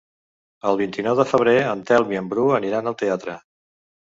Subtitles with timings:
[0.69, 3.39] El vint-i-nou de febrer en Telm i en Bru aniran al teatre.